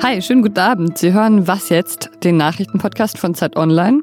Hi, 0.00 0.22
schönen 0.22 0.42
guten 0.42 0.60
Abend. 0.60 0.98
Sie 0.98 1.12
hören 1.12 1.48
Was 1.48 1.70
jetzt, 1.70 2.10
den 2.22 2.36
Nachrichtenpodcast 2.36 3.18
von 3.18 3.34
Zeit 3.34 3.56
Online. 3.56 4.02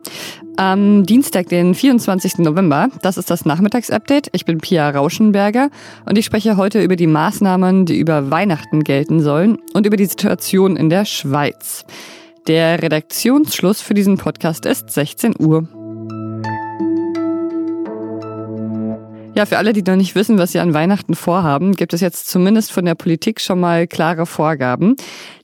Am 0.58 1.06
Dienstag, 1.06 1.48
den 1.48 1.74
24. 1.74 2.40
November, 2.40 2.90
das 3.02 3.18
ist 3.18 3.32
das 3.32 3.46
Nachmittagsupdate. 3.46 4.28
Ich 4.34 4.44
bin 4.44 4.58
Pia 4.58 4.90
Rauschenberger 4.90 5.70
und 6.06 6.18
ich 6.18 6.26
spreche 6.26 6.58
heute 6.58 6.84
über 6.84 6.98
die 6.98 7.08
Maßnahmen, 7.08 7.86
die 7.86 7.98
über 7.98 8.30
Weihnachten 8.30 8.84
gelten 8.84 9.22
sollen 9.22 9.60
und 9.74 9.86
über 9.86 9.96
die 9.96 10.04
Situation 10.04 10.76
in 10.76 10.90
der 10.90 11.06
Schweiz. 11.06 11.86
Der 12.48 12.82
Redaktionsschluss 12.82 13.80
für 13.80 13.94
diesen 13.94 14.18
Podcast 14.18 14.66
ist 14.66 14.90
16 14.90 15.36
Uhr. 15.40 15.66
Ja, 19.36 19.48
für 19.48 19.58
alle, 19.58 19.74
die 19.74 19.82
noch 19.82 19.96
nicht 19.96 20.14
wissen, 20.14 20.38
was 20.38 20.52
sie 20.52 20.60
an 20.60 20.76
Weihnachten 20.76 21.16
vorhaben, 21.16 21.76
gibt 21.76 21.94
es 21.94 22.02
jetzt 22.02 22.30
zumindest 22.30 22.72
von 22.72 22.86
der 22.86 22.94
Politik 22.94 23.42
schon 23.42 23.60
mal 23.60 23.88
klare 23.88 24.28
Vorgaben. 24.28 24.96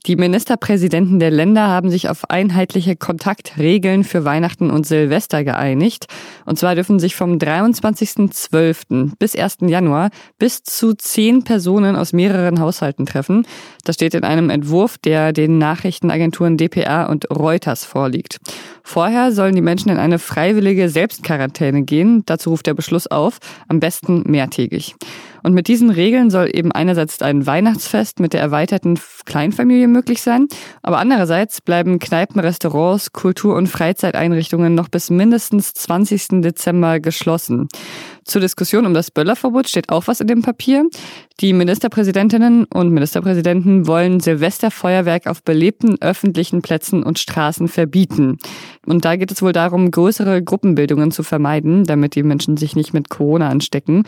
Die 0.06 0.14
Ministerpräsidenten 0.14 1.18
der 1.18 1.32
Länder 1.32 1.66
haben 1.66 1.90
sich 1.90 2.08
auf 2.08 2.30
einheitliche 2.30 2.94
Kontaktregeln 2.94 4.04
für 4.04 4.24
Weihnachten 4.24 4.70
und 4.70 4.86
Silvester 4.86 5.42
geeinigt. 5.42 6.06
Und 6.46 6.56
zwar 6.56 6.76
dürfen 6.76 7.00
sich 7.00 7.16
vom 7.16 7.38
23.12. 7.38 9.12
bis 9.18 9.34
1. 9.34 9.56
Januar 9.62 10.10
bis 10.38 10.62
zu 10.62 10.94
zehn 10.94 11.42
Personen 11.42 11.96
aus 11.96 12.12
mehreren 12.12 12.60
Haushalten 12.60 13.06
treffen. 13.06 13.44
Das 13.84 13.96
steht 13.96 14.14
in 14.14 14.22
einem 14.22 14.50
Entwurf, 14.50 14.98
der 14.98 15.32
den 15.32 15.58
Nachrichtenagenturen 15.58 16.56
dpa 16.56 17.06
und 17.06 17.28
Reuters 17.28 17.84
vorliegt. 17.84 18.38
Vorher 18.82 19.32
sollen 19.32 19.54
die 19.54 19.62
Menschen 19.62 19.90
in 19.90 19.98
eine 19.98 20.18
freiwillige 20.18 20.88
Selbstquarantäne 20.88 21.82
gehen. 21.82 22.22
Dazu 22.26 22.50
ruft 22.50 22.66
der 22.66 22.74
Beschluss 22.74 23.06
auf, 23.06 23.38
am 23.68 23.80
besten 23.80 24.22
mehrtägig. 24.26 24.94
Und 25.42 25.54
mit 25.54 25.68
diesen 25.68 25.90
Regeln 25.90 26.30
soll 26.30 26.50
eben 26.52 26.72
einerseits 26.72 27.22
ein 27.22 27.46
Weihnachtsfest 27.46 28.20
mit 28.20 28.32
der 28.32 28.40
erweiterten 28.40 28.98
Kleinfamilie 29.24 29.88
möglich 29.88 30.22
sein, 30.22 30.46
aber 30.82 30.98
andererseits 30.98 31.60
bleiben 31.60 31.98
Kneipen, 31.98 32.40
Restaurants, 32.40 33.12
Kultur- 33.12 33.56
und 33.56 33.68
Freizeiteinrichtungen 33.68 34.74
noch 34.74 34.88
bis 34.88 35.10
mindestens 35.10 35.72
20. 35.74 36.42
Dezember 36.42 37.00
geschlossen. 37.00 37.68
Zur 38.24 38.40
Diskussion 38.40 38.86
um 38.86 38.94
das 38.94 39.10
Böllerverbot 39.10 39.68
steht 39.68 39.88
auch 39.88 40.06
was 40.06 40.20
in 40.20 40.26
dem 40.26 40.42
Papier. 40.42 40.84
Die 41.40 41.52
Ministerpräsidentinnen 41.52 42.64
und 42.66 42.90
Ministerpräsidenten 42.90 43.86
wollen 43.86 44.20
Silvesterfeuerwerk 44.20 45.26
auf 45.26 45.42
belebten 45.42 45.96
öffentlichen 46.00 46.62
Plätzen 46.62 47.02
und 47.02 47.18
Straßen 47.18 47.66
verbieten. 47.66 48.38
Und 48.86 49.04
da 49.04 49.16
geht 49.16 49.32
es 49.32 49.42
wohl 49.42 49.52
darum, 49.52 49.90
größere 49.90 50.42
Gruppenbildungen 50.42 51.10
zu 51.10 51.22
vermeiden, 51.22 51.84
damit 51.84 52.14
die 52.14 52.22
Menschen 52.22 52.56
sich 52.56 52.76
nicht 52.76 52.92
mit 52.92 53.08
Corona 53.08 53.48
anstecken. 53.48 54.04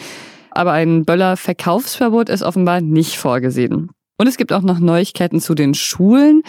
Aber 0.54 0.72
ein 0.72 1.04
Böller-Verkaufsverbot 1.04 2.28
ist 2.28 2.42
offenbar 2.42 2.80
nicht 2.80 3.16
vorgesehen. 3.16 3.90
Und 4.18 4.26
es 4.26 4.36
gibt 4.36 4.52
auch 4.52 4.62
noch 4.62 4.78
Neuigkeiten 4.78 5.40
zu 5.40 5.54
den 5.54 5.74
Schulen. 5.74 6.42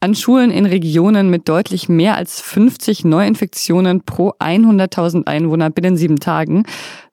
An 0.00 0.14
Schulen 0.14 0.50
in 0.50 0.66
Regionen 0.66 1.30
mit 1.30 1.48
deutlich 1.48 1.88
mehr 1.88 2.16
als 2.16 2.40
50 2.40 3.04
Neuinfektionen 3.04 4.02
pro 4.02 4.34
100.000 4.38 5.26
Einwohner 5.26 5.70
binnen 5.70 5.96
sieben 5.96 6.20
Tagen 6.20 6.64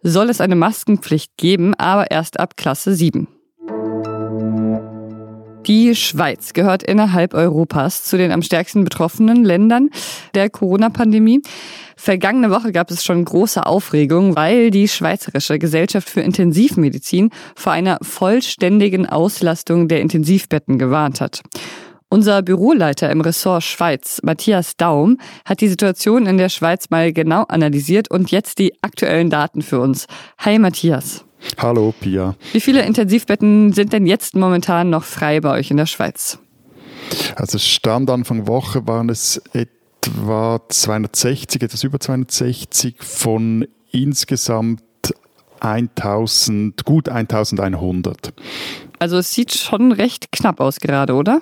soll 0.01 0.29
es 0.29 0.41
eine 0.41 0.55
Maskenpflicht 0.55 1.37
geben, 1.37 1.73
aber 1.75 2.11
erst 2.11 2.39
ab 2.39 2.57
Klasse 2.57 2.93
7. 2.93 3.27
Die 5.65 5.95
Schweiz 5.95 6.51
gehört 6.51 6.83
innerhalb 6.83 7.33
Europas 7.33 8.03
zu 8.03 8.17
den 8.17 8.33
am 8.33 8.41
stärksten 8.41 8.83
betroffenen 8.83 9.45
Ländern 9.45 9.91
der 10.35 10.49
Corona-Pandemie. 10.49 11.41
Vergangene 11.95 12.51
Woche 12.51 12.73
gab 12.73 12.91
es 12.91 13.05
schon 13.05 13.23
große 13.23 13.65
Aufregung, 13.65 14.35
weil 14.35 14.71
die 14.71 14.89
Schweizerische 14.89 15.59
Gesellschaft 15.59 16.09
für 16.09 16.19
Intensivmedizin 16.19 17.29
vor 17.55 17.71
einer 17.71 17.97
vollständigen 18.01 19.07
Auslastung 19.07 19.87
der 19.87 20.01
Intensivbetten 20.01 20.77
gewarnt 20.77 21.21
hat. 21.21 21.41
Unser 22.09 22.41
Büroleiter 22.41 23.09
im 23.09 23.21
Ressort 23.21 23.63
Schweiz, 23.63 24.19
Matthias 24.21 24.75
Daum, 24.75 25.17
hat 25.45 25.61
die 25.61 25.69
Situation 25.69 26.25
in 26.25 26.37
der 26.37 26.49
Schweiz 26.49 26.89
mal 26.89 27.13
genau 27.13 27.43
analysiert 27.43 28.11
und 28.11 28.31
jetzt 28.31 28.59
die 28.59 28.73
aktuellen 28.81 29.29
Daten 29.29 29.61
für 29.61 29.79
uns. 29.79 30.07
Hi 30.39 30.59
Matthias. 30.59 31.23
Hallo, 31.57 31.93
Pia. 31.99 32.35
Wie 32.51 32.61
viele 32.61 32.83
Intensivbetten 32.85 33.73
sind 33.73 33.93
denn 33.93 34.05
jetzt 34.05 34.35
momentan 34.35 34.89
noch 34.89 35.03
frei 35.03 35.39
bei 35.39 35.51
euch 35.51 35.71
in 35.71 35.77
der 35.77 35.85
Schweiz? 35.85 36.39
Also 37.35 37.57
Stand 37.57 38.09
Anfang 38.09 38.47
Woche 38.47 38.87
waren 38.87 39.09
es 39.09 39.41
etwa 39.53 40.59
260, 40.67 41.61
etwas 41.61 41.83
über 41.83 41.99
260 41.99 42.95
von 42.99 43.67
insgesamt 43.91 44.81
1000, 45.59 46.83
gut 46.83 47.09
1100. 47.09 48.33
Also 48.99 49.17
es 49.17 49.33
sieht 49.33 49.53
schon 49.53 49.91
recht 49.91 50.31
knapp 50.31 50.59
aus 50.59 50.79
gerade, 50.79 51.13
oder? 51.13 51.41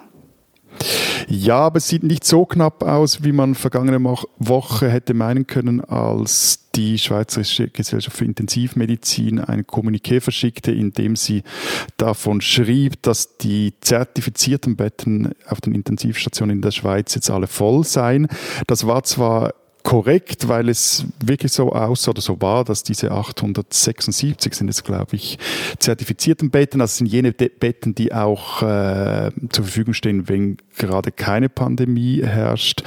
Ja, 1.28 1.58
aber 1.58 1.78
es 1.78 1.88
sieht 1.88 2.04
nicht 2.04 2.24
so 2.24 2.46
knapp 2.46 2.84
aus, 2.84 3.24
wie 3.24 3.32
man 3.32 3.56
vergangene 3.56 4.04
Woche 4.04 4.90
hätte 4.90 5.14
meinen 5.14 5.48
können, 5.48 5.82
als 5.82 6.70
die 6.76 6.98
Schweizerische 6.98 7.68
Gesellschaft 7.68 8.16
für 8.16 8.26
Intensivmedizin 8.26 9.40
ein 9.40 9.66
Kommuniqué 9.66 10.22
verschickte, 10.22 10.72
in 10.72 10.92
dem 10.92 11.16
sie 11.16 11.44
davon 11.98 12.42
schrieb, 12.42 13.02
dass 13.02 13.38
die 13.38 13.74
zertifizierten 13.82 14.76
Betten 14.78 15.34
auf 15.48 15.60
den 15.62 15.76
Intensivstationen 15.76 16.58
in 16.58 16.62
der 16.62 16.72
Schweiz 16.72 17.14
jetzt 17.16 17.30
alle 17.30 17.48
voll 17.48 17.84
seien. 17.84 18.28
Das 18.68 18.88
war 18.88 19.04
zwar 19.04 19.54
korrekt, 19.84 20.48
weil 20.48 20.70
es 20.70 21.06
wirklich 21.24 21.52
so 21.52 21.72
aussah 21.72 22.12
oder 22.12 22.22
so 22.22 22.42
war, 22.42 22.64
dass 22.64 22.84
diese 22.84 23.12
876 23.12 24.54
sind 24.54 24.70
es, 24.70 24.84
glaube 24.84 25.16
ich, 25.16 25.38
zertifizierten 25.80 26.50
Betten, 26.50 26.80
das 26.80 26.98
sind 26.98 27.08
jene 27.08 27.32
Betten, 27.32 27.96
die 27.96 28.14
auch 28.14 28.62
äh, 28.62 29.32
zur 29.50 29.66
Verfügung 29.66 29.94
stehen, 29.94 30.30
wenn 30.30 30.58
gerade 30.78 31.12
keine 31.12 31.50
Pandemie 31.50 32.22
herrscht, 32.24 32.84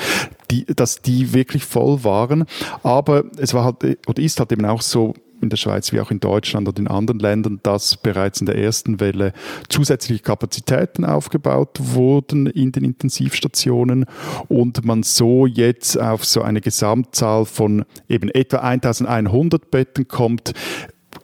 die, 0.51 0.65
dass 0.67 1.03
die 1.03 1.33
wirklich 1.33 1.65
voll 1.65 2.05
waren. 2.05 2.45
Aber 2.83 3.25
es 3.39 3.55
war 3.55 3.65
halt 3.65 3.99
oder 4.07 4.23
ist 4.23 4.39
halt 4.39 4.53
eben 4.53 4.65
auch 4.65 4.83
so, 4.83 5.15
in 5.41 5.51
der 5.51 5.57
Schweiz 5.57 5.93
wie 5.93 6.01
auch 6.01 6.11
in 6.11 6.21
Deutschland 6.21 6.69
und 6.69 6.79
in 6.79 6.89
anderen 6.89 7.19
Ländern, 7.19 7.61
dass 7.63 7.97
bereits 7.97 8.41
in 8.41 8.47
der 8.47 8.57
ersten 8.57 9.01
Welle 9.01 9.33
zusätzliche 9.69 10.23
Kapazitäten 10.23 11.05
aufgebaut 11.05 11.79
wurden 11.81 12.47
in 12.47 12.73
den 12.73 12.85
Intensivstationen 12.85 14.07
und 14.49 14.85
man 14.85 15.03
so 15.03 15.47
jetzt 15.47 16.01
auf 16.01 16.25
so 16.25 16.43
eine 16.43 16.61
Gesamtzahl 16.61 17.45
von 17.45 17.85
eben 18.09 18.29
etwa 18.31 18.59
1100 18.59 19.71
Betten 19.71 20.09
kommt, 20.09 20.55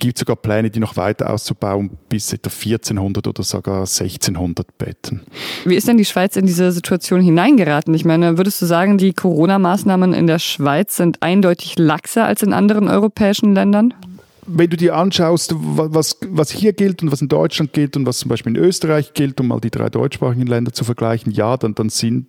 gibt 0.00 0.19
sogar 0.19 0.34
Pläne, 0.34 0.71
die 0.71 0.81
noch 0.81 0.97
weiter 0.97 1.31
auszubauen, 1.31 1.91
bis 2.09 2.33
etwa 2.33 2.50
1400 2.50 3.28
oder 3.28 3.43
sogar 3.44 3.81
1600 3.81 4.77
Betten. 4.77 5.22
Wie 5.65 5.77
ist 5.77 5.87
denn 5.87 5.99
die 5.99 6.05
Schweiz 6.05 6.37
in 6.37 6.47
diese 6.47 6.72
Situation 6.72 7.21
hineingeraten? 7.21 7.94
Ich 7.94 8.05
meine, 8.05 8.37
würdest 8.37 8.60
du 8.60 8.66
sagen, 8.66 8.99
die 8.99 9.12
Corona-Maßnahmen 9.12 10.12
in 10.12 10.27
der 10.27 10.41
Schweiz 10.41 10.97
sind 10.97 11.22
eindeutig 11.22 11.78
laxer 11.78 12.25
als 12.25 12.43
in 12.43 12.53
anderen 12.53 12.89
europäischen 12.89 13.55
Ländern? 13.55 13.94
Wenn 14.47 14.71
du 14.71 14.77
dir 14.77 14.97
anschaust, 14.97 15.55
was, 15.56 16.19
was 16.28 16.51
hier 16.51 16.73
gilt 16.73 17.03
und 17.03 17.12
was 17.12 17.21
in 17.21 17.28
Deutschland 17.28 17.73
gilt 17.73 17.97
und 17.97 18.06
was 18.06 18.19
zum 18.19 18.28
Beispiel 18.28 18.56
in 18.56 18.62
Österreich 18.62 19.15
gilt, 19.15 19.41
um 19.41 19.49
mal 19.49 19.61
die 19.61 19.71
drei 19.71 19.89
deutschsprachigen 19.89 20.47
Länder 20.47 20.73
zu 20.73 20.84
vergleichen, 20.84 21.33
ja, 21.33 21.56
dann, 21.56 21.75
dann 21.75 21.89
sind 21.89 22.27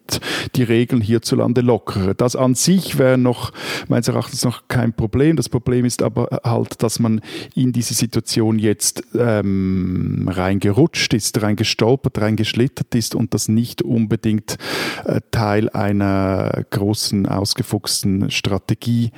die 0.56 0.64
Regeln 0.64 1.02
hierzulande 1.02 1.62
lockerer. 1.62 2.14
Das 2.14 2.36
an 2.36 2.56
sich 2.56 2.98
wäre 2.98 3.18
noch, 3.18 3.52
meines 3.88 4.08
Erachtens, 4.08 4.44
noch 4.44 4.68
kein 4.68 4.94
Problem. 4.94 5.36
Das 5.36 5.50
Problem 5.50 5.86
ist 5.86 6.02
aber 6.02 6.42
halt, 6.44 6.84
dass 6.84 7.00
man 7.00 7.22
in 7.56 7.72
diese 7.72 7.94
Situation 7.94 8.60
jetzt 8.60 9.04
ähm, 9.18 10.30
reingerutscht 10.32 11.14
ist, 11.14 11.42
reingestolpert, 11.42 12.20
reingeschlittert 12.20 12.94
ist 12.96 13.16
und 13.16 13.34
das 13.34 13.48
nicht 13.48 13.82
unbedingt 13.82 14.58
äh, 15.06 15.22
Teil 15.32 15.70
einer 15.70 16.64
großen, 16.70 17.26
ausgefuchsten 17.26 18.30
Strategie 18.32 19.12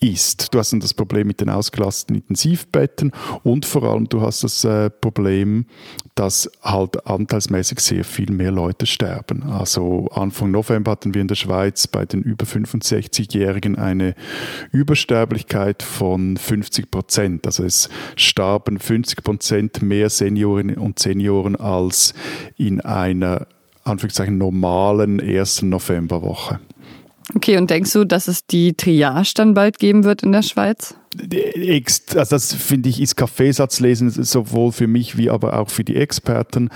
ist. 0.00 0.54
Du 0.54 0.58
hast 0.58 0.72
dann 0.72 0.80
das 0.80 0.94
Problem 0.94 1.26
mit 1.26 1.40
den 1.40 1.48
ausgelasteten 1.48 2.16
Intensivbetten 2.16 3.12
und 3.42 3.66
vor 3.66 3.82
allem 3.82 4.08
du 4.08 4.20
hast 4.20 4.44
das 4.44 4.64
äh, 4.64 4.90
Problem, 4.90 5.66
dass 6.14 6.50
halt 6.62 7.06
anteilsmäßig 7.06 7.80
sehr 7.80 8.04
viel 8.04 8.30
mehr 8.32 8.50
Leute 8.50 8.86
sterben. 8.86 9.42
Also 9.44 10.08
Anfang 10.12 10.50
November 10.50 10.92
hatten 10.92 11.14
wir 11.14 11.20
in 11.20 11.28
der 11.28 11.34
Schweiz 11.34 11.86
bei 11.86 12.04
den 12.04 12.22
über 12.22 12.44
65-Jährigen 12.44 13.76
eine 13.76 14.14
Übersterblichkeit 14.72 15.82
von 15.82 16.36
50 16.36 16.90
Prozent. 16.90 17.46
Also 17.46 17.64
es 17.64 17.88
starben 18.16 18.78
50 18.78 19.24
Prozent 19.24 19.82
mehr 19.82 20.10
Seniorinnen 20.10 20.78
und 20.78 20.98
Senioren 20.98 21.56
als 21.56 22.14
in 22.56 22.80
einer 22.80 23.46
Anführungszeichen 23.84 24.38
normalen 24.38 25.18
ersten 25.18 25.70
Novemberwoche. 25.70 26.60
Okay, 27.34 27.58
und 27.58 27.68
denkst 27.68 27.92
du, 27.92 28.04
dass 28.04 28.26
es 28.26 28.46
die 28.46 28.72
Triage 28.72 29.32
dann 29.34 29.52
bald 29.52 29.78
geben 29.78 30.04
wird 30.04 30.22
in 30.22 30.32
der 30.32 30.42
Schweiz? 30.42 30.94
Also 32.14 32.36
das 32.36 32.54
finde 32.54 32.88
ich, 32.88 33.00
ist 33.00 33.16
Kaffeesatzlesen 33.16 34.10
sowohl 34.10 34.72
für 34.72 34.86
mich 34.86 35.16
wie 35.16 35.28
aber 35.30 35.58
auch 35.58 35.68
für 35.68 35.84
die 35.84 35.96
Experten, 35.96 36.70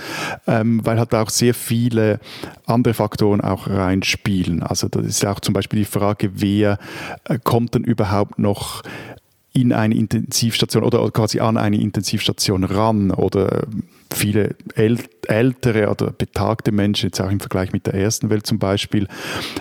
ähm, 0.47 0.85
weil 0.85 0.99
halt 0.99 1.13
auch 1.15 1.29
sehr 1.29 1.53
viele 1.53 2.19
andere 2.65 2.93
Faktoren 2.93 3.41
auch 3.41 3.67
reinspielen. 3.67 4.61
Also 4.61 4.87
das 4.89 5.05
ist 5.05 5.25
auch 5.25 5.39
zum 5.39 5.53
Beispiel 5.53 5.79
die 5.79 5.85
Frage, 5.85 6.31
wer 6.35 6.77
äh, 7.25 7.39
kommt 7.43 7.73
denn 7.75 7.83
überhaupt 7.83 8.37
noch 8.37 8.83
in 9.53 9.71
eine 9.71 9.95
Intensivstation 9.95 10.83
oder 10.83 11.09
quasi 11.11 11.39
an 11.39 11.57
eine 11.57 11.79
Intensivstation 11.79 12.63
ran 12.63 13.11
oder 13.11 13.67
viele 14.13 14.55
ältere 14.75 15.89
oder 15.89 16.11
betagte 16.11 16.71
Menschen, 16.71 17.07
jetzt 17.07 17.21
auch 17.21 17.29
im 17.29 17.39
Vergleich 17.39 17.73
mit 17.73 17.87
der 17.87 17.95
ersten 17.95 18.29
Welt 18.29 18.47
zum 18.47 18.59
Beispiel, 18.59 19.07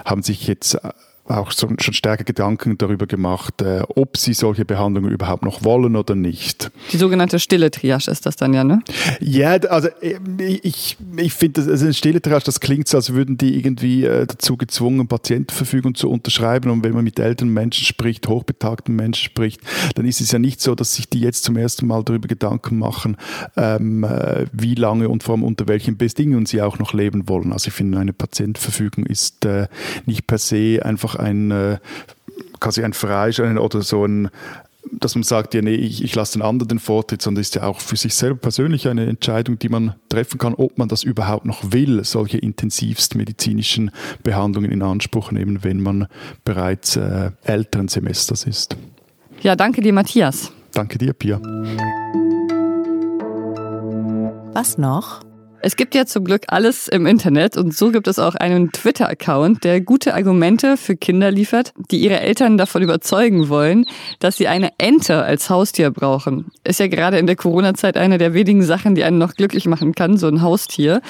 haben 0.04 0.22
sich 0.22 0.46
jetzt 0.46 0.78
auch 1.24 1.52
schon 1.52 1.78
stärker 1.78 2.24
Gedanken 2.24 2.76
darüber 2.78 3.06
gemacht, 3.06 3.62
äh, 3.62 3.82
ob 3.94 4.16
sie 4.16 4.34
solche 4.34 4.64
Behandlungen 4.64 5.12
überhaupt 5.12 5.44
noch 5.44 5.62
wollen 5.62 5.94
oder 5.94 6.16
nicht. 6.16 6.72
Die 6.90 6.96
sogenannte 6.96 7.38
stille 7.38 7.70
Triage 7.70 8.10
ist 8.10 8.26
das 8.26 8.34
dann 8.36 8.52
ja, 8.54 8.64
ne? 8.64 8.82
Ja, 9.20 9.52
also 9.52 9.88
äh, 10.00 10.18
ich, 10.62 10.96
ich 11.16 11.32
finde, 11.32 11.60
also 11.62 11.84
eine 11.84 11.94
stille 11.94 12.20
Triage, 12.20 12.44
das 12.44 12.58
klingt 12.58 12.88
so, 12.88 12.96
als 12.96 13.12
würden 13.12 13.38
die 13.38 13.56
irgendwie 13.56 14.04
äh, 14.04 14.26
dazu 14.26 14.56
gezwungen, 14.56 15.06
Patientenverfügung 15.06 15.94
zu 15.94 16.10
unterschreiben. 16.10 16.70
Und 16.70 16.82
wenn 16.82 16.92
man 16.92 17.04
mit 17.04 17.20
älteren 17.20 17.52
Menschen 17.52 17.84
spricht, 17.84 18.26
hochbetagten 18.26 18.94
Menschen 18.94 19.24
spricht, 19.24 19.60
dann 19.94 20.06
ist 20.06 20.20
es 20.20 20.32
ja 20.32 20.40
nicht 20.40 20.60
so, 20.60 20.74
dass 20.74 20.94
sich 20.94 21.08
die 21.08 21.20
jetzt 21.20 21.44
zum 21.44 21.56
ersten 21.56 21.86
Mal 21.86 22.02
darüber 22.02 22.26
Gedanken 22.26 22.78
machen, 22.78 23.16
ähm, 23.56 24.02
äh, 24.02 24.46
wie 24.52 24.74
lange 24.74 25.08
und 25.08 25.22
vor 25.22 25.36
allem 25.36 25.44
unter 25.44 25.68
welchen 25.68 25.96
Bedingungen 25.96 26.46
sie 26.46 26.62
auch 26.62 26.80
noch 26.80 26.94
leben 26.94 27.28
wollen. 27.28 27.52
Also 27.52 27.68
ich 27.68 27.74
finde, 27.74 27.98
eine 27.98 28.12
Patientenverfügung 28.12 29.06
ist 29.06 29.46
nicht 30.06 30.26
per 30.26 30.38
se 30.38 30.80
einfach 30.84 31.11
ein, 31.16 31.50
äh, 31.50 31.78
quasi 32.60 32.82
ein 32.82 32.92
Freischein 32.92 33.58
oder 33.58 33.82
so 33.82 34.04
ein, 34.04 34.30
dass 34.90 35.14
man 35.14 35.22
sagt, 35.22 35.54
ja, 35.54 35.62
nee, 35.62 35.74
ich, 35.74 36.02
ich 36.04 36.14
lasse 36.14 36.38
den 36.38 36.42
anderen 36.42 36.68
den 36.68 36.78
Vortritt, 36.78 37.22
sondern 37.22 37.40
ist 37.40 37.54
ja 37.54 37.64
auch 37.64 37.80
für 37.80 37.96
sich 37.96 38.14
selber 38.14 38.38
persönlich 38.38 38.88
eine 38.88 39.06
Entscheidung, 39.06 39.58
die 39.58 39.68
man 39.68 39.94
treffen 40.08 40.38
kann, 40.38 40.54
ob 40.54 40.78
man 40.78 40.88
das 40.88 41.02
überhaupt 41.02 41.44
noch 41.44 41.72
will, 41.72 42.04
solche 42.04 42.38
intensivst 42.38 43.14
medizinischen 43.14 43.90
Behandlungen 44.22 44.70
in 44.70 44.82
Anspruch 44.82 45.30
nehmen, 45.30 45.62
wenn 45.62 45.80
man 45.80 46.06
bereits 46.44 46.96
äh, 46.96 47.30
älteren 47.44 47.88
Semesters 47.88 48.44
ist. 48.44 48.76
Ja, 49.40 49.56
danke 49.56 49.80
dir, 49.80 49.92
Matthias. 49.92 50.52
Danke 50.72 50.98
dir, 50.98 51.12
Pia. 51.12 51.40
Was 54.54 54.78
noch? 54.78 55.22
Es 55.64 55.76
gibt 55.76 55.94
ja 55.94 56.06
zum 56.06 56.24
Glück 56.24 56.46
alles 56.48 56.88
im 56.88 57.06
Internet 57.06 57.56
und 57.56 57.72
so 57.72 57.92
gibt 57.92 58.08
es 58.08 58.18
auch 58.18 58.34
einen 58.34 58.72
Twitter-Account, 58.72 59.62
der 59.62 59.80
gute 59.80 60.12
Argumente 60.14 60.76
für 60.76 60.96
Kinder 60.96 61.30
liefert, 61.30 61.72
die 61.92 61.98
ihre 61.98 62.18
Eltern 62.18 62.58
davon 62.58 62.82
überzeugen 62.82 63.48
wollen, 63.48 63.86
dass 64.18 64.38
sie 64.38 64.48
eine 64.48 64.70
Ente 64.78 65.22
als 65.22 65.50
Haustier 65.50 65.92
brauchen. 65.92 66.50
Ist 66.64 66.80
ja 66.80 66.88
gerade 66.88 67.18
in 67.18 67.28
der 67.28 67.36
Corona-Zeit 67.36 67.96
eine 67.96 68.18
der 68.18 68.34
wenigen 68.34 68.64
Sachen, 68.64 68.96
die 68.96 69.04
einen 69.04 69.18
noch 69.18 69.34
glücklich 69.34 69.66
machen 69.66 69.94
kann, 69.94 70.16
so 70.16 70.26
ein 70.26 70.42
Haustier. 70.42 71.00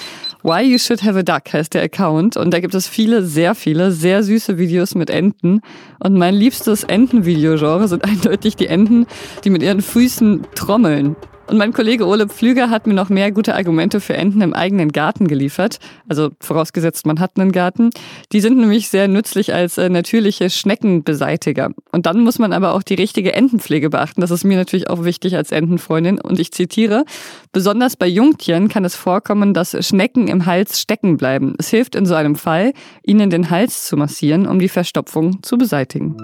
Why 0.43 0.61
You 0.61 0.77
Should 0.77 1.03
Have 1.03 1.21
a 1.21 1.23
Duck 1.23 1.51
heißt 1.51 1.73
der 1.73 1.85
Account 1.85 2.37
und 2.37 2.53
da 2.53 2.61
gibt 2.61 2.75
es 2.75 2.87
viele, 2.87 3.25
sehr 3.25 3.55
viele, 3.55 3.91
sehr 3.91 4.23
süße 4.23 4.59
Videos 4.59 4.95
mit 4.95 5.09
Enten. 5.09 5.63
Und 5.99 6.19
mein 6.19 6.35
liebstes 6.35 6.85
Enten-Videogenre 6.85 7.89
sind 7.89 8.05
eindeutig 8.05 8.57
die 8.57 8.67
Enten, 8.67 9.07
die 9.45 9.51
mit 9.51 9.63
ihren 9.63 9.81
Füßen 9.81 10.43
trommeln. 10.55 11.17
Und 11.49 11.59
mein 11.59 11.73
Kollege 11.73 12.07
Ole 12.07 12.29
Pflüger 12.29 12.71
hat 12.71 12.87
mir 12.87 12.95
noch 12.95 13.09
mehr 13.09 13.33
gute 13.33 13.55
Argumente 13.55 14.01
für 14.01 14.15
Enten 14.15 14.41
im 14.41 14.55
eigenen 14.55 14.93
Garten 14.93 15.29
geliefert. 15.29 15.79
Also 16.09 16.31
vorausgesetzt, 16.41 17.05
man 17.05 17.21
hat 17.21 17.33
einen 17.37 17.53
Garten. 17.53 17.91
Die 18.33 18.41
sind 18.41 18.59
nämlich 18.59 18.89
sehr 18.89 19.09
nützlich 19.09 19.53
als 19.53 19.77
äh, 19.77 19.89
natürliche 19.89 20.51
Schneckenbeseitiger. 20.51 21.71
Und 21.91 22.07
dann 22.07 22.21
muss 22.21 22.39
man 22.39 22.53
aber 22.53 22.75
auch 22.75 22.83
die 22.83 22.95
richtige 22.95 23.35
Entenpflege 23.35 23.91
beachten. 23.91 24.21
Das 24.21 24.31
ist 24.31 24.45
mir 24.45 24.57
natürlich 24.57 24.89
auch 24.89 25.05
wichtig 25.05 25.37
als 25.37 25.53
Entenfreundin. 25.53 26.21
Und 26.21 26.39
ich 26.39 26.53
zitiere, 26.53 27.05
besonders 27.53 27.97
bei 27.97 28.07
Jungtieren 28.07 28.69
kann 28.69 28.85
es 28.85 28.95
vorkommen, 28.95 29.53
dass 29.53 29.77
Schnecken 29.87 30.29
im 30.29 30.47
Hals 30.47 30.81
stecken 30.81 31.17
bleiben. 31.17 31.55
Es 31.59 31.69
hilft 31.69 31.97
in 31.97 32.07
so 32.07 32.15
einem 32.15 32.37
Fall, 32.37 32.73
ihnen 33.03 33.31
den 33.31 33.51
Hals 33.51 33.87
zu 33.87 33.97
massieren, 33.97 34.47
um 34.47 34.59
die 34.59 34.69
Verstopfung 34.69 35.43
zu 35.43 35.59
beseitigen. 35.59 36.17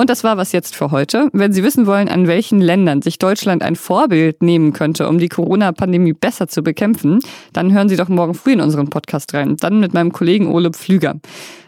Und 0.00 0.10
das 0.10 0.22
war 0.22 0.36
was 0.36 0.52
jetzt 0.52 0.76
für 0.76 0.92
heute. 0.92 1.28
Wenn 1.32 1.52
Sie 1.52 1.64
wissen 1.64 1.88
wollen, 1.88 2.08
an 2.08 2.28
welchen 2.28 2.60
Ländern 2.60 3.02
sich 3.02 3.18
Deutschland 3.18 3.64
ein 3.64 3.74
Vorbild 3.74 4.42
nehmen 4.42 4.72
könnte, 4.72 5.08
um 5.08 5.18
die 5.18 5.28
Corona-Pandemie 5.28 6.12
besser 6.12 6.46
zu 6.46 6.62
bekämpfen, 6.62 7.18
dann 7.52 7.72
hören 7.72 7.88
Sie 7.88 7.96
doch 7.96 8.08
morgen 8.08 8.34
früh 8.34 8.52
in 8.52 8.60
unseren 8.60 8.90
Podcast 8.90 9.34
rein. 9.34 9.56
Dann 9.56 9.80
mit 9.80 9.94
meinem 9.94 10.12
Kollegen 10.12 10.46
Ole 10.46 10.70
Pflüger. 10.70 11.16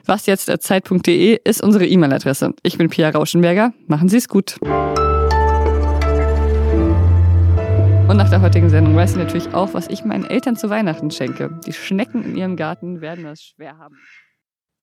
Was 0.07 0.27
jetzt 0.27 0.47
zeit.de 0.47 1.41
ist 1.43 1.61
unsere 1.61 1.85
E-Mail-Adresse. 1.87 2.55
Ich 2.63 2.79
bin 2.79 2.89
Pia 2.89 3.11
Rauschenberger. 3.11 3.73
Machen 3.89 4.09
Sie 4.09 4.19
es 4.19 4.29
gut. 4.29 4.59
Und 8.07 8.17
nach 8.17 8.31
der 8.31 8.43
heutigen 8.43 8.71
Sendung 8.71 8.95
weiß 8.95 9.11
ich 9.11 9.17
natürlich 9.17 9.55
auch, 9.55 9.75
was 9.75 9.89
ich 9.89 10.05
meinen 10.05 10.25
Eltern 10.25 10.55
zu 10.55 10.71
Weihnachten 10.71 11.11
schenke. 11.11 11.59
Die 11.67 11.73
Schnecken 11.73 12.23
in 12.23 12.37
ihrem 12.37 12.55
Garten 12.55 13.01
werden 13.01 13.25
das 13.25 13.43
schwer 13.43 13.77
haben. 13.79 13.97